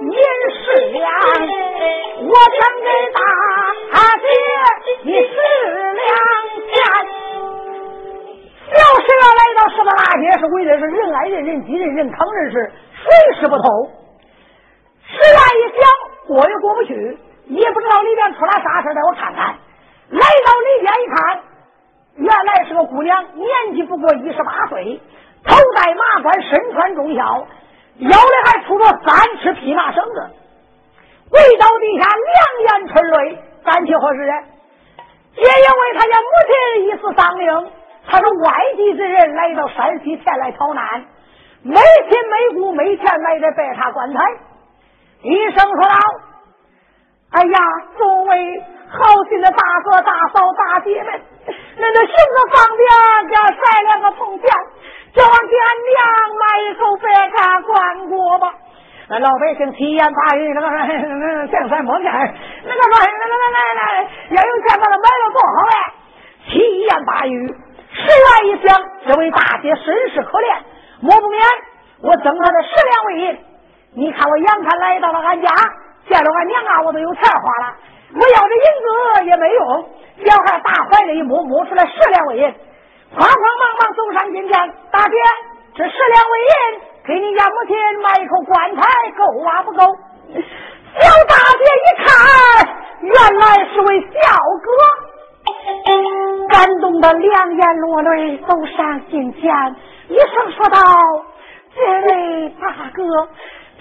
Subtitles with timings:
[0.00, 1.04] 银十两，
[2.24, 3.20] 我想给大
[4.16, 4.24] 姐
[5.02, 5.36] 你十
[5.92, 6.08] 两
[6.64, 6.72] 钱。
[8.72, 9.06] 小蛇
[9.36, 13.04] 来到十八大街，是为的是人爱人，人挤人，人坑人，是水
[13.40, 13.90] 师不透。
[15.04, 15.84] 十元一想，
[16.28, 19.54] 过也过不去，也不知道里边出了啥事带我看看。
[20.08, 21.40] 来到里边一看，
[22.16, 24.98] 原来是个姑娘，年纪不过一十八岁，
[25.44, 27.46] 头戴马冠，身穿中孝，
[28.00, 30.30] 腰里还出着三尺匹马绳子，
[31.30, 34.20] 跪到地下，两眼垂泪，感情何事？
[35.36, 37.72] 也因为他家母亲一死丧命，
[38.06, 41.04] 他是外地之人，来到山西前来逃难，
[41.62, 44.20] 没亲没故，没钱买的白茶棺材。
[45.22, 45.94] 医生说道
[47.32, 47.58] ：“哎呀，
[47.98, 54.48] 众位。”好心的大哥大嫂大姐们，那那行个方便，给俺塞两个铜钱，
[55.14, 55.98] 叫俺给俺娘
[56.38, 58.52] 买一口白茶灌过吧。
[59.08, 62.12] 那老百姓七言八语，那个那那想三摸钱，
[62.64, 65.92] 那个说来来来来，要有钱把它买了多好哎！
[66.46, 67.46] 七言八语，
[67.92, 70.58] 十元一想，这位大姐身世可怜，
[71.00, 71.42] 莫不免
[72.02, 73.38] 我赠她的十两为银。
[73.96, 75.48] 你看我眼看来到了俺家，
[76.08, 77.74] 见了俺娘啊，我都有钱花了。
[78.12, 78.86] 我要这银子
[79.30, 79.88] 也没用，
[80.26, 82.42] 小孩大怀里一摸，摸出来十两银，
[83.14, 84.58] 慌慌忙忙走上金前，
[84.90, 85.16] 大姐，
[85.74, 88.82] 这十两银，给你家母亲买一口棺材
[89.16, 89.84] 够啊不够？
[90.32, 92.08] 小大姐一看，
[93.00, 94.08] 原来是位小
[94.64, 94.68] 哥，
[96.48, 99.42] 感动的两眼落泪，走上金前，
[100.08, 100.80] 一声说道
[101.76, 101.80] ：“这
[102.12, 103.02] 位大哥。”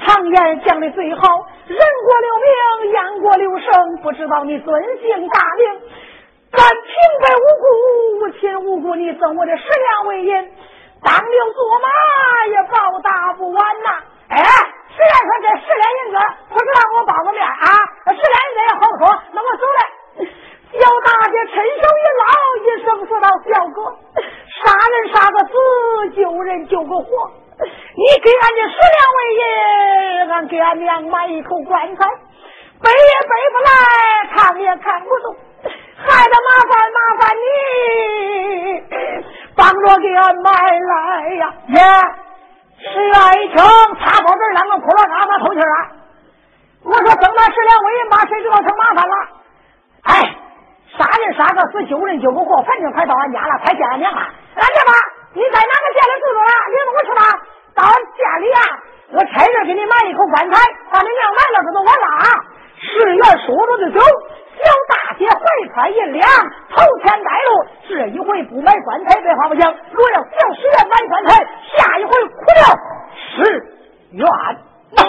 [0.05, 1.21] 常言讲的最好，
[1.67, 2.35] 人过留
[2.83, 3.97] 名，雁过留声。
[4.01, 5.81] 不知道你尊姓大名？
[6.51, 7.65] 咱平白无故，
[8.25, 10.33] 无亲无故，你赠我的十两为银，
[11.03, 11.87] 当牛做马
[12.47, 13.89] 也报答不完呐！
[14.29, 16.17] 哎，虽然说这十两银子
[16.49, 17.65] 不知道我报个面啊，
[18.05, 19.01] 十两银子也好说。
[19.33, 19.79] 那我走了。
[20.71, 22.23] 小大姐趁手一捞，
[22.63, 23.77] 一声说道：“小哥，
[24.63, 25.53] 杀人杀个死，
[26.15, 32.07] 救人救个活。”你给俺这十两为银，俺给俺娘买一口棺材，
[32.81, 33.69] 背也背不来，
[34.35, 35.35] 扛也扛不动，
[35.97, 37.43] 还得麻烦麻烦你
[39.57, 40.49] 帮着给俺买
[40.79, 41.53] 来呀！
[41.67, 41.77] 爷，
[42.79, 43.57] 十元一听，
[43.99, 45.65] 擦包这两个窟窿，俺妈透气了。
[46.85, 49.15] 我说挣那十两为银吧，谁知道成麻烦了？
[50.03, 50.35] 哎，
[50.97, 54.21] 杀人杀个死，救人救不活，反正快到俺家了，快见俺娘了。
[54.55, 54.93] 俺娘吧，
[55.33, 56.53] 你在哪个店里住着了？
[56.69, 57.21] 领着我去吧。
[57.75, 57.85] 到
[58.17, 58.59] 店里啊，
[59.13, 60.57] 我差人给你买一口棺材，
[60.91, 62.43] 把你娘埋了，这都完了啊！
[62.81, 63.99] 十元说着就走，
[64.57, 65.39] 小大姐怀
[65.73, 66.27] 揣银两，
[66.69, 67.49] 头前带路。
[67.87, 71.45] 这一回不买棺材，别话不行，若要小十元买棺材，
[71.77, 72.75] 下一回苦了
[73.37, 73.43] 十
[74.11, 74.27] 元。
[74.97, 74.99] 哎。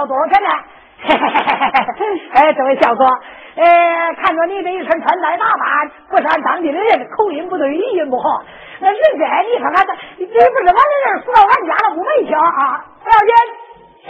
[0.00, 0.48] 要多少钱呢？
[1.02, 1.60] 嘿嘿嘿嘿
[1.98, 2.20] 嘿！
[2.32, 3.04] 哎，这位小哥，
[3.56, 8.42] 哎，看着你这一身穿戴打扮，不是俺当地的人，口音不对，语音不好。
[8.80, 12.84] 那人家你看看，这你不是俺的人，死到俺家了，不没钱啊？
[13.04, 13.32] 不要紧，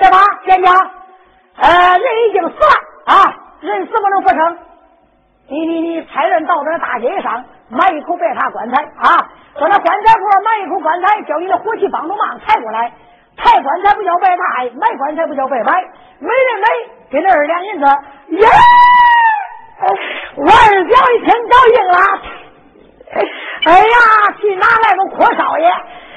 [0.01, 0.71] 是吧，店家？
[1.59, 2.75] 呃，人已经死了
[3.07, 4.59] 啊，人死不能复生。
[5.49, 9.19] 你你你，派人到这大街上买一口白塔棺材啊，
[9.59, 12.93] 到那棺材铺买一口棺材，叫你的伙计帮着忙抬过来。
[13.43, 15.73] 抬棺材不叫白抬，买棺材不叫白买。
[16.19, 16.69] 没人买，
[17.11, 17.87] 给那二两银子。
[18.29, 18.47] 耶！
[20.37, 21.97] 我二表一听高兴了。
[23.65, 23.97] 哎呀，
[24.41, 25.69] 去哪来个阔少爷？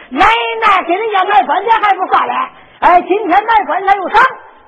[0.09, 0.25] 奶
[0.61, 2.33] 奶给人家买棺材还不算嘞。
[2.81, 4.21] 哎，今天买棺材又赏，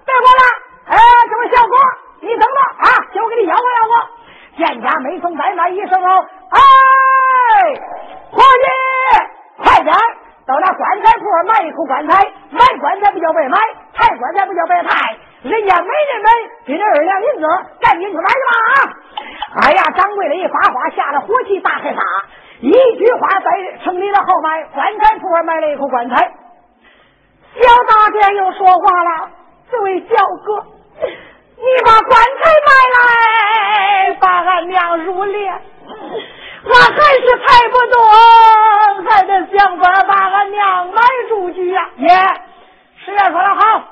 [0.06, 0.44] 别管了。
[0.88, 0.98] 哎，
[1.30, 1.70] 这位小伙，
[2.22, 2.46] 你等着
[2.80, 4.08] 啊，就给你吆喝吆喝。
[4.56, 6.26] 店家没送再买一声哦。
[6.50, 6.58] 哎，
[8.32, 8.66] 伙计，
[9.62, 9.94] 快点！
[10.48, 13.58] 到那棺材铺买一口棺材，买棺材不叫白买，
[13.94, 16.30] 抬棺材不叫白抬，人家没人买，
[16.68, 17.48] 给这二两银子，
[17.82, 18.78] 赶紧去买去吧啊！
[19.64, 22.02] 哎呀，掌柜的一发话，吓得火气大害怕，
[22.60, 26.16] 一句话在城里的号脉，棺材铺买了一口棺材。
[27.56, 29.30] 小大姐又说话了
[29.72, 30.16] ：“这位小
[30.46, 30.64] 哥，
[31.02, 35.60] 你把棺材买来，把俺娘入殓。”
[36.66, 37.96] 我还是抬不动，
[39.08, 41.90] 还得想法把俺娘埋出去呀！
[41.98, 42.08] 爷，
[43.06, 43.84] 师爷说的好，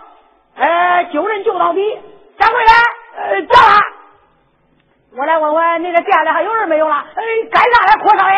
[0.58, 1.80] 呃，救人救到底。
[2.40, 2.72] 掌柜的，
[3.16, 3.80] 呃，叫他。
[5.16, 6.96] 我来问问你这店里还有人没有了？
[6.96, 8.38] 哎，干啥来，阔少爷？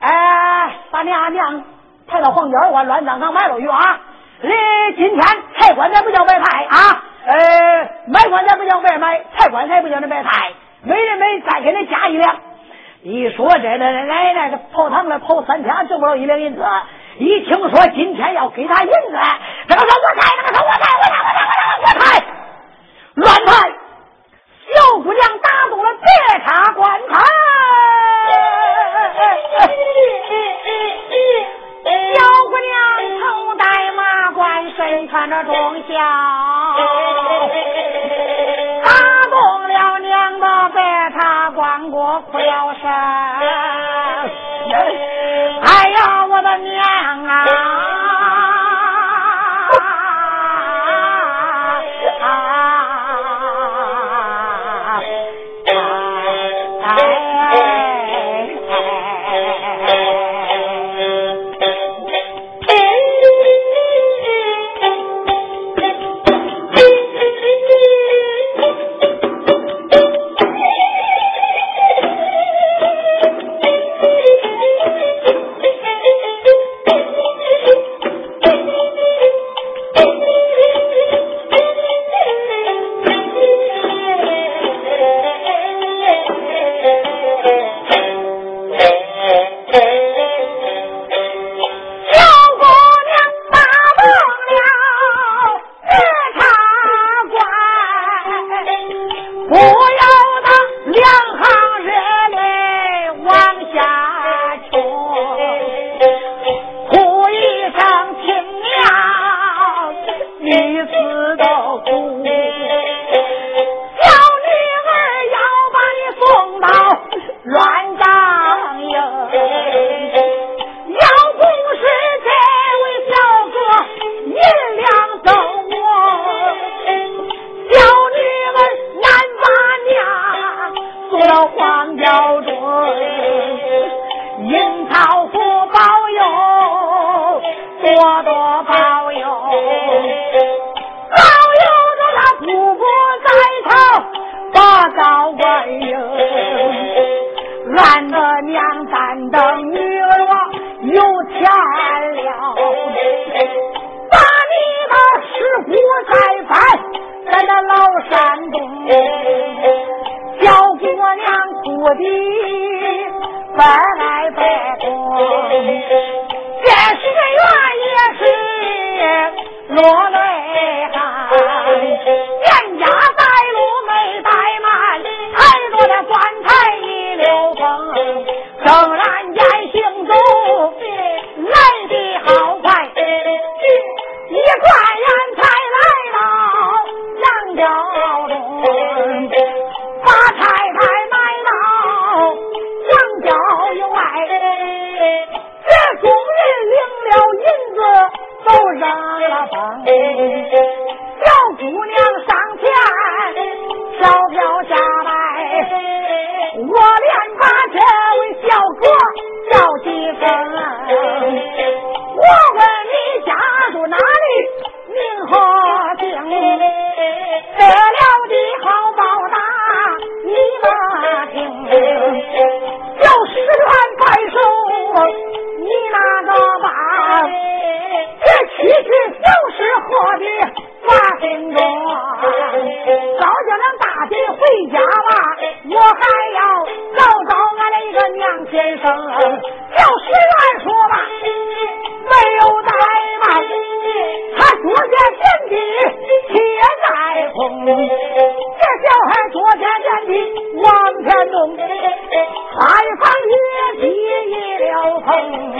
[0.00, 1.64] 哎，把你俺娘
[2.06, 4.00] 抬到黄家湾乱葬岗埋了去啊！
[4.42, 4.50] 你
[4.96, 5.18] 今天
[5.58, 7.02] 抬棺材不叫白抬啊？
[7.24, 10.52] 呃，买棺材不叫白买，抬棺材不叫那白抬，
[10.82, 12.38] 没人没再给你加一两。
[13.02, 16.62] 一说这个奶奶这跑堂来跑三天挣不着一两银子，
[17.18, 19.18] 一听说今天要给他银子，
[19.66, 21.48] 这个说我抬，那个说我抬，我抬，我抬，
[21.80, 22.02] 我抬，我抬，
[23.14, 23.52] 乱抬！
[24.70, 26.06] 小姑娘打动了别
[26.44, 27.12] 插棺材，
[32.12, 32.70] 小姑娘
[33.18, 35.94] 头戴马冠，身穿着装孝，
[42.30, 43.69] 不要杀。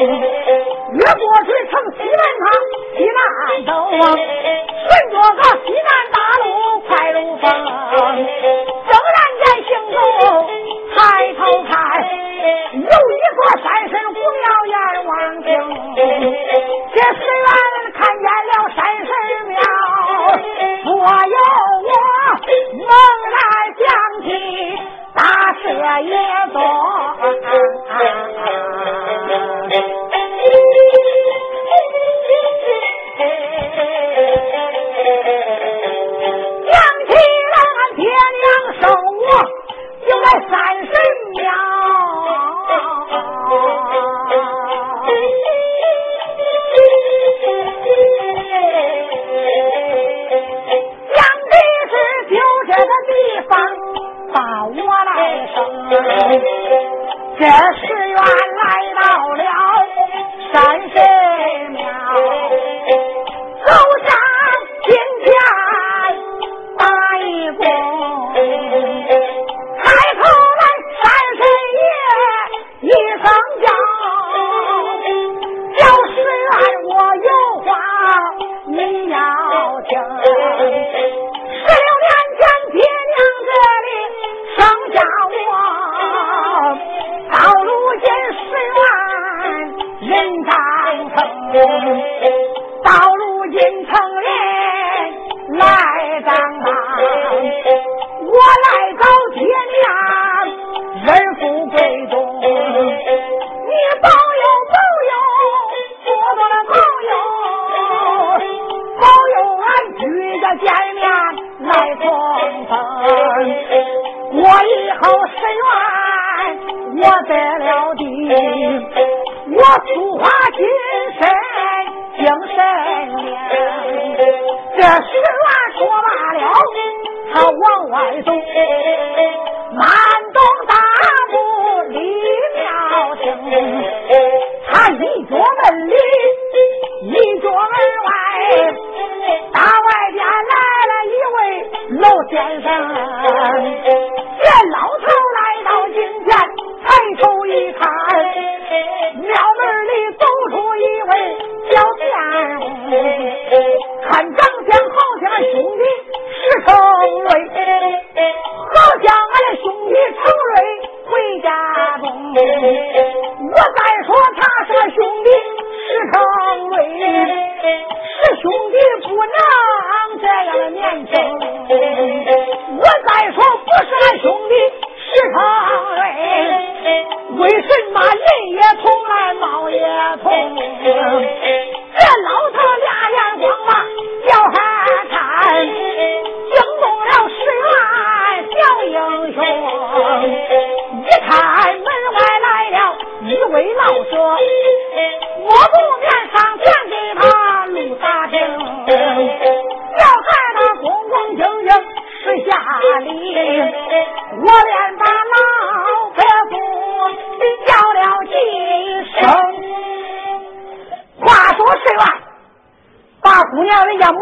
[0.01, 2.45] 越过水城西南他
[2.97, 4.30] 西南走啊。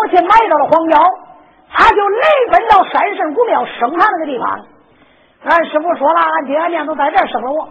[0.09, 0.99] 先来到了黄郊
[1.71, 4.67] 他就泪奔到山神古庙生他那个地方。
[5.45, 7.69] 俺师傅说了俺爹俺娘都在这儿生了我。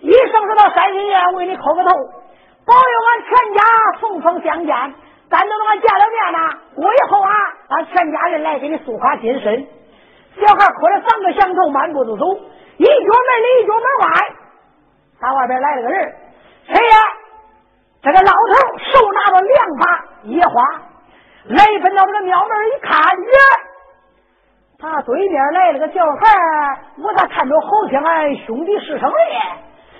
[0.00, 1.90] 一生生到山神院我给你磕个头。
[2.64, 3.60] 保佑俺全家
[4.00, 4.94] 逢风相见
[5.30, 6.58] 咱都能俺见了面呐。
[6.74, 7.32] 过以后啊
[7.68, 9.66] 俺全家人来给你塑化金身。
[10.40, 12.24] 小孩磕了三个响头满步就走
[12.76, 14.34] 一脚门里一脚门外。
[15.20, 16.14] 他外边来了个人
[16.66, 16.96] 谁呀？
[18.04, 20.82] 这个老头手拿着两把野花
[21.44, 23.34] 来奔到这个庙门一看，耶！
[24.78, 26.16] 他对面来了个小孩
[26.98, 29.12] 我咋看着好像俺兄弟是成人？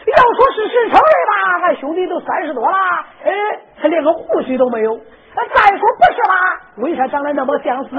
[0.05, 1.33] 要说是是成人吧，
[1.63, 2.77] 俺兄弟都三十多了，
[3.25, 3.31] 哎，
[3.81, 4.99] 他连个胡须都没有。
[5.35, 6.35] 再说不是吧？
[6.79, 7.91] 为啥长得那么相似？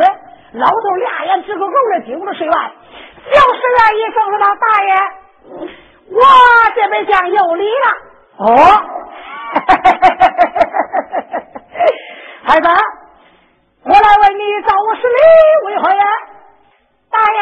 [0.53, 2.71] 老头俩眼直勾勾的盯着谁完？
[3.31, 4.93] 小十元一声说道：“大爷，
[6.11, 6.19] 我
[6.75, 7.87] 这边讲有理了。”
[8.37, 8.45] 哦，
[12.43, 12.67] 孩子，
[13.85, 15.17] 我来问你，找我施礼
[15.65, 16.03] 为何呀？
[17.11, 17.39] 大爷，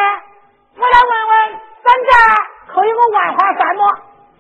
[0.75, 3.85] 我来问问，咱这可有个万花山吗？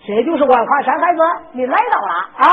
[0.03, 2.49] 这就是万花山，孩子，你来到了啊？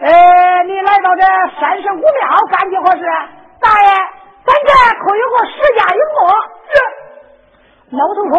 [0.00, 1.22] 呃，你来到这
[1.58, 3.02] 山神古庙干几何事？
[3.58, 3.88] 大爷，
[4.44, 6.28] 咱这可有个石家营吗？
[6.68, 6.76] 是。
[7.96, 8.36] 老头说：“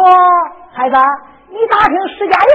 [0.78, 0.96] 孩子，
[1.50, 2.54] 你打听石家营，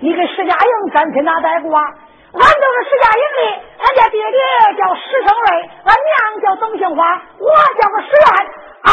[0.00, 1.94] 你给石家营沾亲哪待过啊？
[2.32, 3.40] 俺就是石家营的，
[3.78, 4.38] 俺家爹爹
[4.76, 5.48] 叫石生瑞，
[5.84, 6.06] 俺娘
[6.42, 7.00] 叫董杏花，
[7.38, 7.48] 我
[7.80, 8.26] 叫个石元
[8.82, 8.88] 啊。”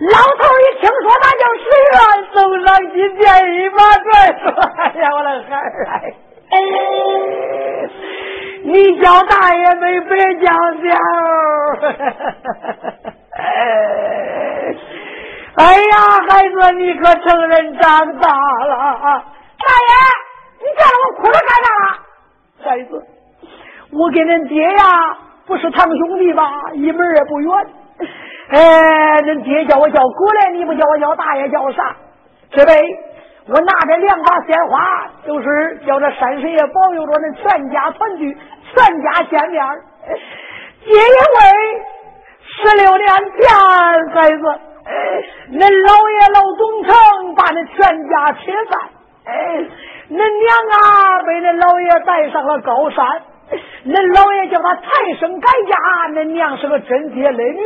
[0.00, 2.00] 老头一听说他叫石元，
[2.32, 3.20] 走上去见
[3.54, 4.08] 一把拽
[4.42, 5.94] 说：“哎呀，我的孩儿哎！”
[8.62, 10.46] 你叫大爷没白叫
[10.82, 10.94] 叫，
[15.56, 15.96] 哎呀，
[16.28, 19.24] 孩子，你可成人长大了。
[19.58, 19.90] 大爷，
[20.70, 21.82] 你叫我哭着干啥了？
[22.62, 22.90] 孩子，
[23.92, 27.50] 我跟恁爹呀不是堂兄弟吧，一门也不远。
[28.50, 31.96] 哎，恁爹叫我叫姑来，你不叫我叫大爷，叫啥？
[32.52, 32.72] 这位。
[33.48, 38.36] 我拿着两把鲜花，就是叫这山神爷保佑着恁全家团聚，
[38.70, 39.64] 全家见面。
[40.84, 41.40] 皆因为
[42.46, 43.08] 十六年
[43.40, 43.42] 前，
[44.14, 44.44] 孩子，
[45.50, 48.72] 恁老爷老总成把恁全家拆散，
[50.10, 50.22] 恁娘
[50.72, 53.22] 啊被恁老爷带上了高山，
[53.86, 55.76] 恁老爷叫他抬身改嫁，
[56.14, 57.60] 恁娘是个贞洁烈女，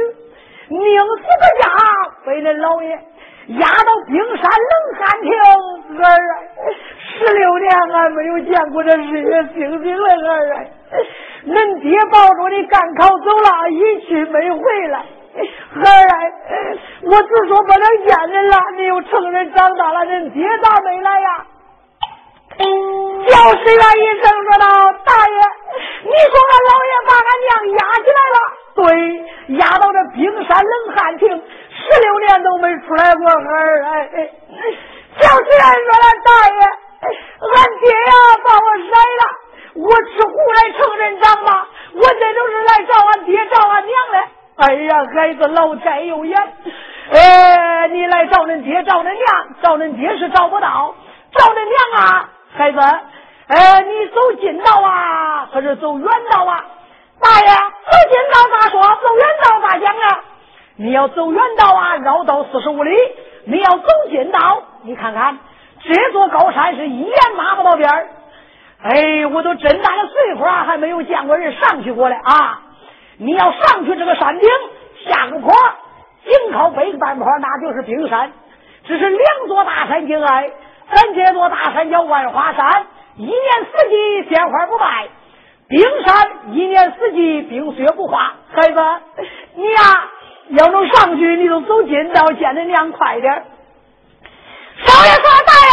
[0.69, 1.71] 宁死不嫁，
[2.27, 2.99] 被恁老爷。
[3.47, 5.31] 压到冰山冷寒亭，
[6.01, 6.33] 儿啊，
[7.13, 10.65] 十六年俺没有见过这日月星星了，儿啊，
[11.47, 16.17] 恁爹抱着你赶考走了，一去没回来，儿啊，
[17.03, 21.47] 我只说不能见人了，你又成人长大了，恁爹咋没来呀？
[22.59, 24.67] 叫石元医生说道
[25.05, 25.37] ：“大爷，
[26.05, 28.39] 你说俺老爷把俺娘压起来了？
[28.75, 28.83] 对，
[29.59, 31.29] 压到这冰山冷寒亭。”
[31.75, 34.31] 十六年都没出来过儿哎，
[35.19, 36.59] 小石人说了，大爷，
[37.05, 38.13] 俺爹呀
[38.45, 38.89] 把我甩
[39.21, 39.23] 了，
[39.75, 44.19] 我吃苦来成人长吧，我这都是来找俺爹找俺娘的。
[44.57, 46.41] 哎呀，孩子老天有眼，
[47.11, 50.95] 哎，你来找恁爹找恁娘，找恁爹是找不到，
[51.37, 56.65] 找恁娘啊，孩子，哎，你走近道啊，还是走远道啊？
[57.21, 58.81] 大爷，走近道咋说？
[58.81, 60.21] 走远道咋讲啊？
[60.77, 62.93] 你要走远道啊，绕道四十五里；
[63.47, 65.37] 你要走近道，你看看
[65.83, 68.09] 这座高山是一眼马不到边儿。
[68.83, 72.61] 哎，我都真大的岁数啊，还没有见过人上去过来啊！
[73.19, 74.49] 你要上去这个山顶，
[75.09, 75.53] 下个坡，
[76.25, 78.33] 紧靠北半坡，那就是冰山。
[78.87, 80.51] 这是两座大山紧挨，
[80.91, 83.37] 咱这座大山叫万花山，一年
[83.71, 85.09] 四季鲜花不败；
[85.69, 88.35] 冰山一年四季冰雪不化。
[88.53, 88.81] 孩子，
[89.55, 90.11] 你呀。
[90.51, 93.33] 要能上去，你就走近道，见恁娘快点。
[94.85, 95.73] 少爷说：“大爷，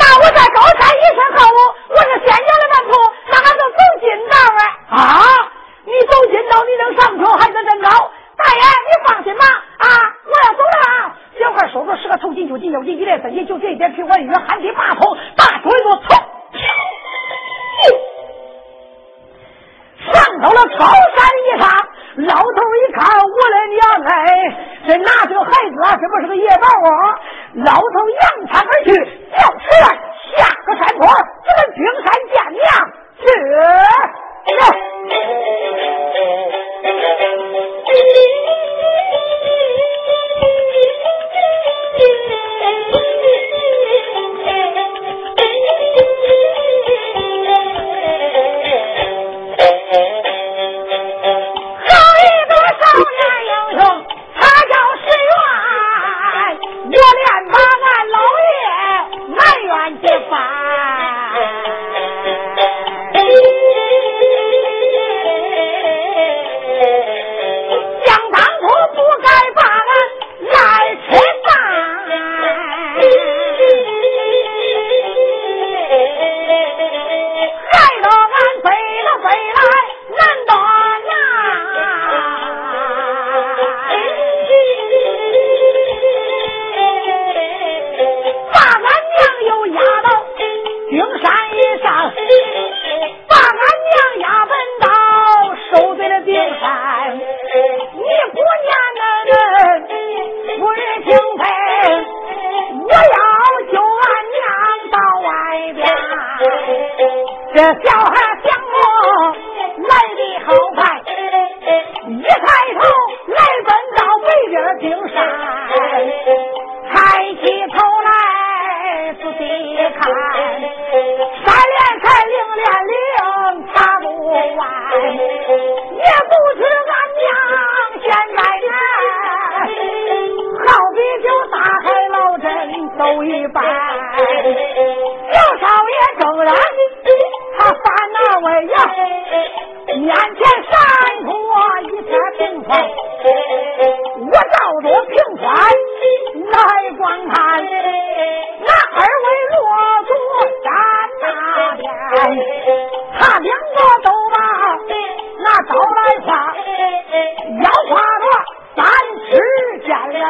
[0.00, 1.58] 那我在高山一身好武，
[1.90, 2.96] 我是先脚的门徒，
[3.28, 4.96] 那俺就走近道啊！
[4.96, 5.04] 啊，
[5.84, 8.10] 你走近道，你能上去，还能真高。
[8.38, 9.44] 大爷，你放心吧，
[9.78, 9.86] 啊，
[10.24, 11.16] 我要走了。
[11.38, 16.16] 小孩说着，十个头进就进，要紧一来分析，就这一点皮，我一喊地八头，大腿都冲。
[20.12, 21.68] 上到了高山一上。
[22.18, 24.10] 老头一看，我的娘哎，
[24.88, 25.96] 这哪是个孩子啊？
[25.96, 27.20] 这不是个野宝啊！
[27.54, 29.17] 老头扬长而去，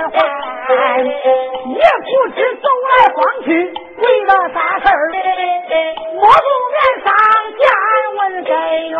[0.08, 3.46] 也不知走来晃去
[3.98, 4.94] 为了啥事儿，
[6.14, 7.06] 摸住面上
[7.58, 7.60] 见
[8.16, 8.50] 问根
[8.88, 8.96] 源。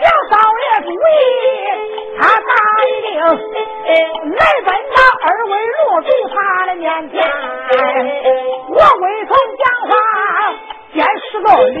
[0.00, 0.94] 小少爷注意，
[2.18, 2.50] 他答
[2.86, 2.88] 应
[4.36, 6.36] 来奔到二位落主他
[6.66, 7.14] 的面前。
[8.68, 9.92] 我未曾讲话，
[10.94, 10.96] 见
[11.30, 11.78] 十个礼。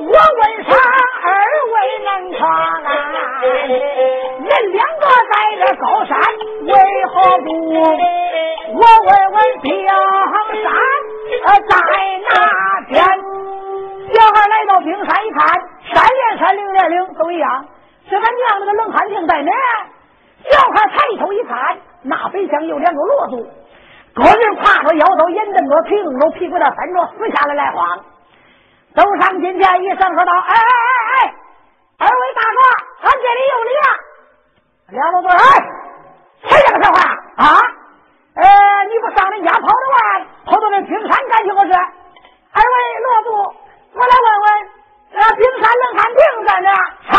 [0.00, 0.70] 我问上
[1.24, 1.26] 二
[1.78, 2.40] 位能夸
[2.84, 2.86] 俺？
[3.40, 6.18] 人两个在这高山
[6.66, 6.72] 为
[7.06, 7.46] 何不？
[8.74, 9.92] 我问问冰山
[11.68, 11.72] 在
[12.28, 12.30] 哪
[12.88, 12.96] 边？
[14.14, 15.38] 小孩来到冰山一看。
[15.92, 17.64] 三连山岭连岭都一样，
[18.10, 19.52] 这俺娘那个冷汗亭在哪？
[20.50, 23.38] 小孩抬头一看，那北厢有两个骆驼，
[24.14, 27.98] 个人挎着腰刀，眼瞪着，腿蹬着，屁股的翻着，死下来来晃。
[28.94, 31.34] 走上金前，一声说道：“哎哎哎哎，
[31.98, 32.58] 二位大哥，
[33.02, 33.86] 俺这里有礼啊！”
[34.94, 35.40] 两个说：“哎，
[36.48, 36.98] 谁这个说话
[37.36, 37.46] 啊？
[38.34, 41.72] 呃，你不上人家跑着玩，跑到那冰山干去不是？
[41.72, 43.30] 二位罗布，
[43.94, 44.70] 我来问问。”
[45.10, 46.70] 那冰山冷汗亭在哪？
[47.10, 47.16] 啥？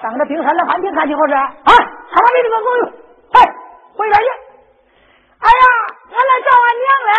[0.00, 1.34] 上那冰山冷汗亭看去不是？
[1.34, 2.86] 啊，他把你这个狗友，
[3.32, 3.54] 哎，
[3.96, 4.28] 回边去。
[5.40, 5.64] 哎呀，
[6.10, 7.12] 俺来找俺娘来。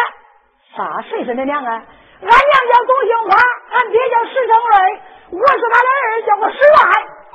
[0.76, 1.02] 啥？
[1.10, 1.84] 谁是你娘啊？
[2.22, 3.38] 俺娘叫董兴花，
[3.72, 6.80] 俺爹叫石成瑞，我是他的儿，叫个石万。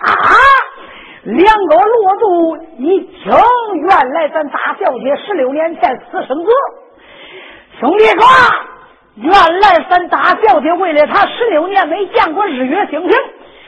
[0.00, 0.36] 啊！
[1.22, 3.32] 两个骆驼一听，
[3.88, 6.50] 原来咱大小姐十六年前私生子，
[7.78, 8.24] 兄弟说。
[9.16, 13.10] 原来咱大小姐为了他十六年没见过日月星星，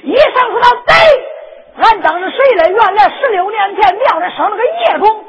[0.03, 0.95] 一上说他对，
[1.83, 2.73] 俺当是谁嘞？
[2.73, 5.25] 原来十六年前庙里生了个孽种，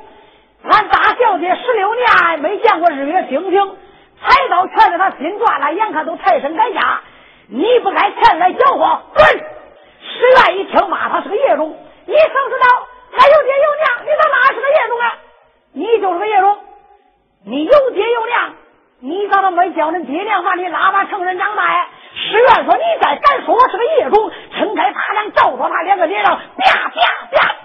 [0.70, 3.78] 俺大小姐十六年没见过日月星星，
[4.22, 7.02] 财刀全在他心转了，眼看都财神改嫁，
[7.48, 9.26] 你不该前来搅和，滚！
[9.26, 15.14] 石元一听骂他是个野种，一声说道：还有爹有娘，你咋骂是个野种啊？
[15.74, 16.58] 你就是个野种，
[17.46, 18.54] 你有爹有娘。
[19.06, 21.88] 你咋都没叫恁爹娘把你拉把成人长大呀？
[22.16, 26.92] 石元说：“你再敢说我是个野种，撑开大梁照着他两个脸上，啪啪
[27.32, 27.56] 啪，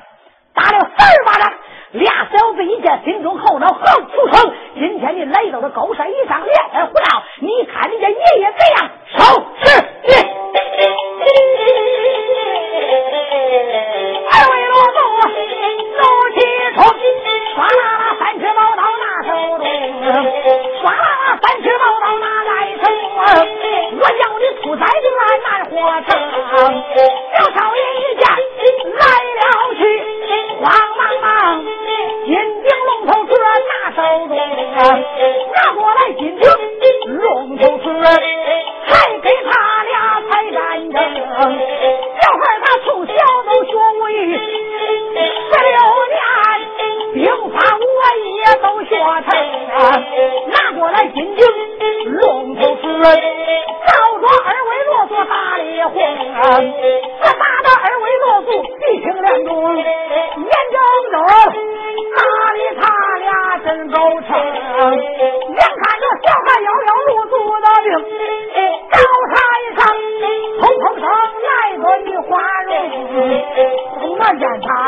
[0.52, 1.52] 打了三十巴掌。
[1.92, 4.52] 俩小子一见，心中后恼，好畜生！
[4.74, 8.90] 今天你来到了高山以上，连天胡闹，你看你家爷爷这样？
[9.16, 9.40] 收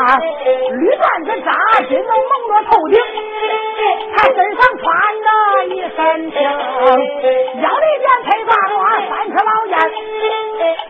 [0.01, 1.51] 绿缎子扎
[1.87, 2.95] 心都蒙着头顶，
[4.15, 4.83] 他身上穿
[5.21, 5.27] 着
[5.65, 5.97] 一身
[6.31, 8.71] 青，腰里边配挂着
[9.09, 9.73] 三尺老烟，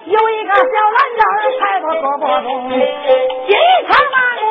[0.05, 0.61] 有一个小
[0.95, 1.21] 蓝针
[1.59, 3.51] 踩到胳膊中，金
[3.87, 4.50] 枪马马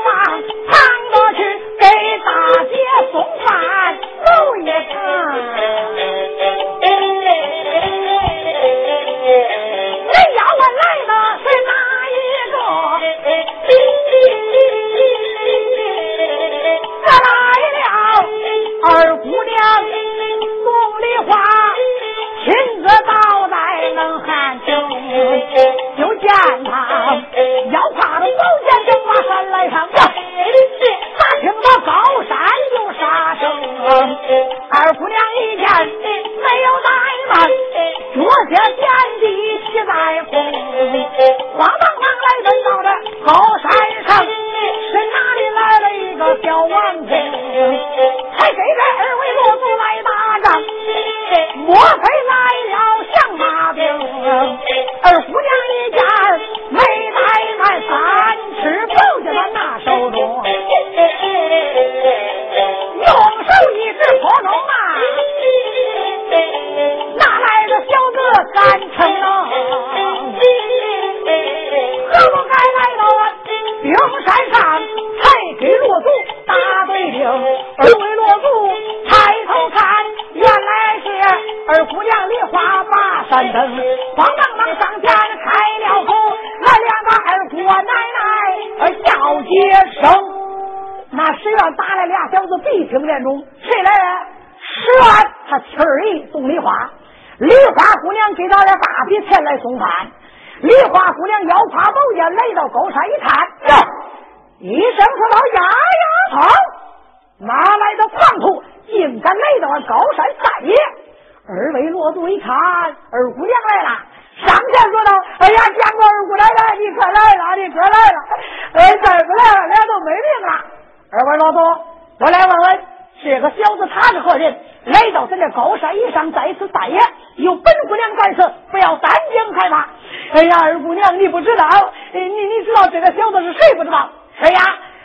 [124.13, 124.59] 是何人？
[124.85, 126.99] 来到咱这高山以上，在此撒野，
[127.37, 129.89] 有本姑娘在此，不要担惊害怕。
[130.33, 131.67] 哎呀，二姑娘，你不知道，
[132.13, 134.09] 你你知道这个小子是谁不知道？
[134.41, 134.61] 谁呀？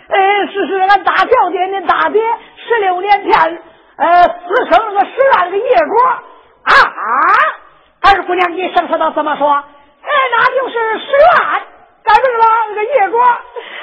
[0.08, 2.22] 呃，是是俺大小姐，您大爹
[2.56, 3.62] 十六年前，
[3.98, 6.04] 呃，私生个十万个野果
[6.64, 6.72] 啊！
[8.02, 9.50] 二姑娘你想说道：“怎么说？
[9.50, 11.06] 哎，那就是十
[11.42, 11.62] 万，
[12.06, 13.20] 干什么那个野果？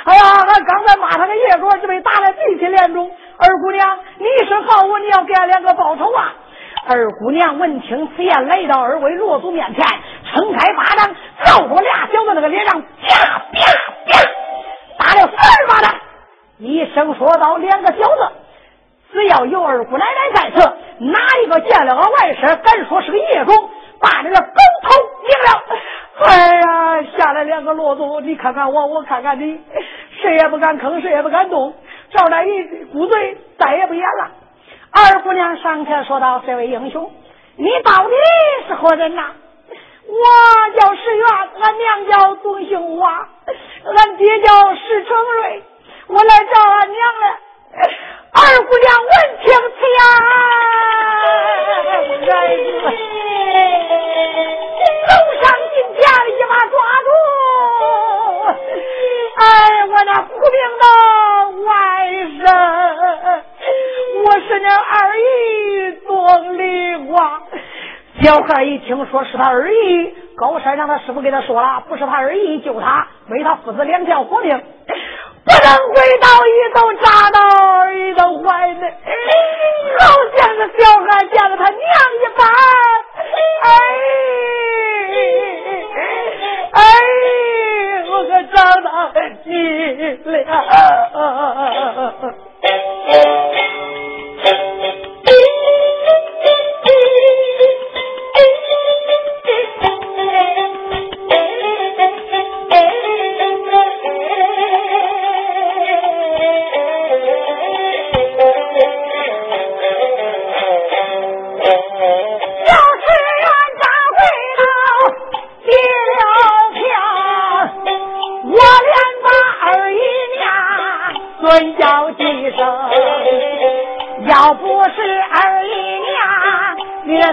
[0.05, 3.11] 哎呀，俺刚才骂他个野果，就被打的鼻青脸肿。
[3.39, 6.33] 二姑娘，你是好我，你要给俺两个报仇啊！”
[6.87, 9.85] 二姑娘闻听此言，来到二位罗祖面前，
[10.33, 13.69] 撑开巴掌，照着俩小子那个脸上啪啪
[14.07, 14.19] 啪
[14.99, 15.95] 打了三巴掌。
[16.59, 18.33] 一声说道：“两个小子，
[19.13, 23.71] 只要有二姑奶奶在此，哪一个见了个外甥，敢说是个野种，
[24.03, 24.91] 把这个狗头
[25.23, 25.63] 赢了！”
[26.29, 29.59] 哎呀，下来两个骆驼，你看看我，我看看你，
[30.21, 31.73] 谁也不敢吭，谁也不敢动，
[32.11, 34.31] 照那一鼓嘴，再也不演了。
[34.93, 37.11] 二姑娘上前说道：“这位英雄，
[37.57, 38.15] 你到底
[38.69, 39.33] 是何人呐？”
[40.05, 41.27] 我叫石元，
[41.61, 43.27] 俺娘叫董兴华，
[43.97, 45.63] 俺爹叫石成瑞，
[46.09, 47.39] 我来找俺娘了。
[48.33, 49.99] 二姑娘闻听此言，
[55.09, 57.11] 走上近前，一把抓住。
[59.39, 59.43] 哎，
[59.87, 60.85] 我那苦命的
[61.65, 61.71] 外
[62.41, 62.45] 甥。
[64.25, 65.23] 我是那二姨
[66.07, 66.63] 董梨
[67.11, 67.43] 花，
[68.23, 74.63] 小孩一听说是他二姨，高山让他师傅给他说了，不是他二姨救他，为他父子两条活命，
[75.45, 77.39] 不能回到一头扎到
[77.93, 78.83] 一头怀内，
[79.99, 80.01] 好
[80.37, 81.81] 像个小孩见了他娘
[82.21, 82.41] 一般，
[83.63, 83.67] 哎
[86.73, 86.81] 哎，
[88.09, 88.87] 我可找到
[89.45, 89.51] 你
[90.25, 90.33] 了。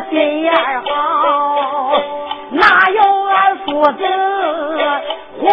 [0.10, 1.92] 心眼好，
[2.52, 4.04] 哪有俺父子
[5.40, 5.48] 活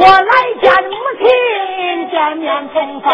[0.00, 0.32] 我来
[0.62, 1.26] 见母亲。
[2.10, 3.06] 见面重逢，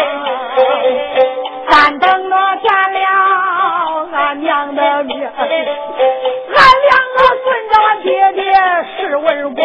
[1.69, 2.99] 咱等我见了
[4.13, 8.41] 俺娘的面，俺两个顺着俺爹爹
[8.97, 9.61] 是文官。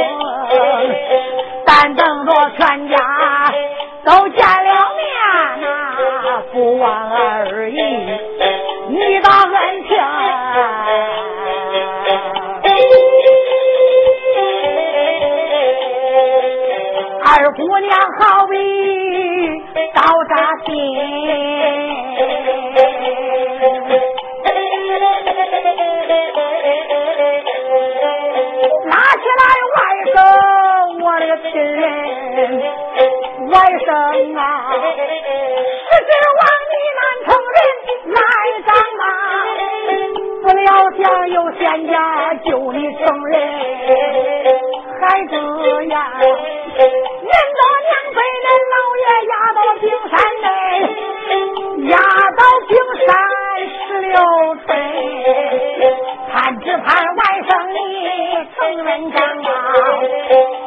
[58.76, 60.59] 人长大，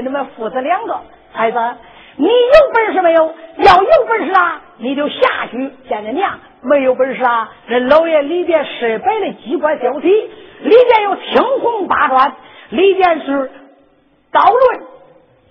[0.00, 1.00] 你们父子两个。
[1.32, 1.58] 孩子，
[2.16, 3.34] 你有本事没有？
[3.58, 4.60] 要有本事啊！
[4.78, 7.52] 你就下去见见娘，没有本事啊！
[7.68, 12.32] 这老爷里边设摆的机关交替，里边有青红八转，
[12.70, 13.50] 里边是
[14.32, 14.80] 刀轮、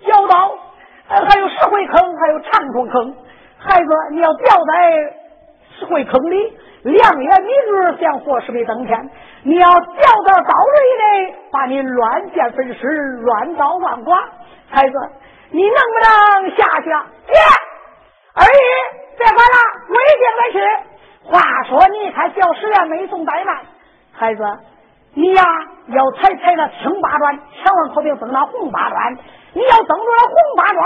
[0.06, 0.58] 小刀，
[1.08, 3.16] 还有石灰坑，还有长虫坑。
[3.58, 5.14] 孩子，你要掉在
[5.78, 8.98] 石灰坑里，两眼迷日，想活是没登天；
[9.44, 12.88] 你要掉到刀轮里，把你乱箭分尸，
[13.22, 14.16] 乱刀乱剐。
[14.70, 14.94] 孩子，
[15.52, 17.06] 你能不能下去啊？
[17.28, 17.36] 爹，
[18.36, 19.00] 二姨。
[19.20, 19.58] 别管了，
[19.90, 20.60] 我一定得去。
[21.26, 23.58] 话说，你看小十元没送怠慢，
[24.14, 24.42] 孩子，
[25.14, 25.44] 你呀
[25.88, 29.18] 要踩踩那青八砖，千万可别登那红八砖。
[29.52, 30.86] 你要登住了红八砖，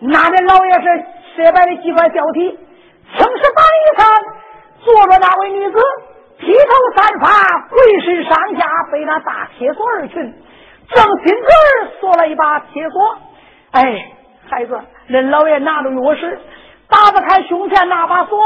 [0.00, 1.04] 那这老爷是
[1.36, 4.06] 设摆的机关交替，青石板一层
[4.84, 5.78] 坐着那位女子，
[6.38, 7.28] 披头散发，
[7.70, 10.14] 浑身上下被那大铁锁儿裙，
[10.90, 11.50] 正心嘴
[12.00, 13.16] 锁了一把铁锁。
[13.72, 14.12] 哎，
[14.50, 16.38] 孩子，恁老爷拿着钥匙。
[16.88, 18.38] 打不开胸前那把锁，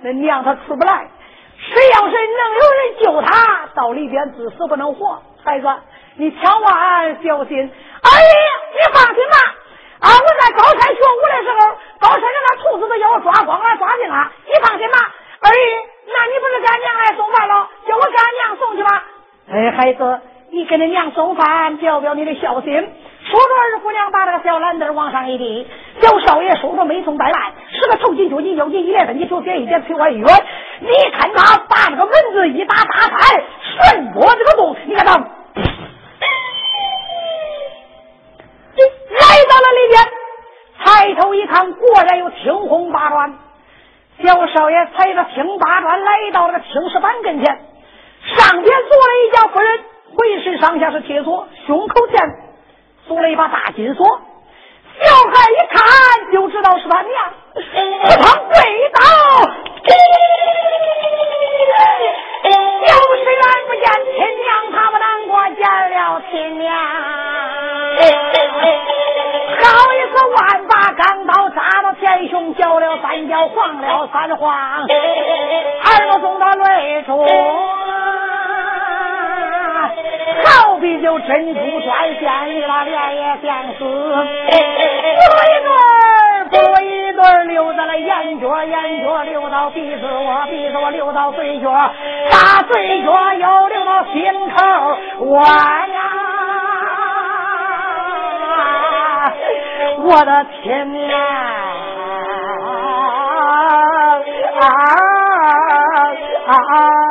[0.00, 1.08] 那娘她出不来。
[1.56, 5.22] 谁要是能有人救他，到里边至死不能活。
[5.42, 5.66] 孩子，
[6.16, 7.72] 你千万小心。
[8.02, 8.30] 阿姨，
[8.72, 9.36] 你放心吧。
[10.00, 14.30] 啊，我在高山学武的时候，高山上那兔子都叫我抓光了，抓净了。
[14.46, 14.98] 你放心吧。
[15.42, 15.60] 二姨，
[16.06, 17.66] 那你不是给俺娘来送饭了？
[17.88, 19.04] 叫我给俺娘送去吧。
[19.50, 20.20] 哎，孩子，
[20.50, 22.72] 你给你娘送饭，表表你的孝心。
[22.72, 25.66] 说着，二姑娘把这个小篮子往上一递，
[26.00, 30.26] 小少爷说着没送带来，十个头巾、脚巾、腰巾一连，你就点一点催我一约。
[30.80, 35.18] 你看他把这个门子一打打开，顺着这个洞，你看他来
[39.48, 40.02] 到了里边，
[40.84, 43.38] 抬头一看，果然有青红八转。
[44.22, 47.58] 小少爷踩着青八转来到了个青石板跟前，
[48.36, 49.78] 上边坐了一家夫人，
[50.14, 52.18] 浑身上下是铁锁，胸口前。
[53.06, 54.06] 锁了一把大金锁，
[55.02, 55.82] 小孩一看
[56.32, 57.60] 就知道是他娘，不
[58.22, 58.54] 堂跪
[58.92, 59.00] 倒。
[62.86, 66.68] 就是俺不见亲娘，他不难过见了亲娘。
[69.60, 70.72] 好一次万把
[72.20, 77.24] 扎到前胸，叫了三叫，晃了三晃，耳朵中的泪珠。
[80.44, 83.84] 好比就珍珠钻陷里了，连也想死。
[83.84, 83.84] 不
[85.46, 85.72] 一对
[86.50, 91.70] 不一对流到了眼角，眼角流到鼻子窝，鼻子窝流到嘴角，
[92.30, 94.56] 大嘴角又流到心头。
[95.18, 96.00] 我呀，
[99.98, 101.10] 我的天娘
[104.60, 104.66] 啊
[106.46, 107.09] 啊啊！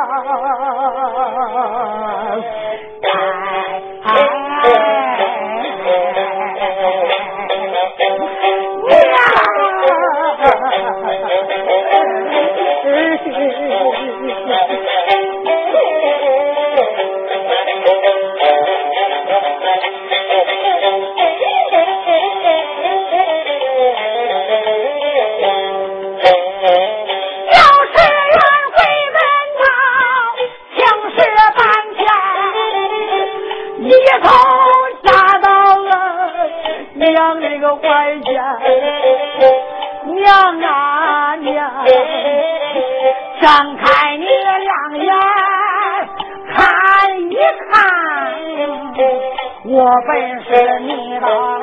[37.92, 38.56] 哎呀，
[40.04, 41.84] 娘啊娘，
[43.40, 45.12] 睁开你的两眼
[46.52, 47.36] 看一
[47.68, 47.74] 看，
[49.64, 50.10] 我本
[50.44, 50.48] 是
[50.80, 51.59] 你的。